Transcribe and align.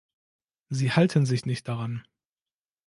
Sie 0.69 0.91
halten 0.91 1.27
sich 1.27 1.45
nicht 1.45 1.67
daran. 1.67 2.07